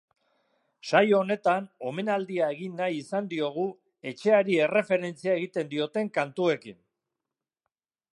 [0.91, 3.65] Saio honetan, omenaldia egin nahi izan diogu
[4.13, 6.81] etxeari erreferentzia egiten dioten kantuekin.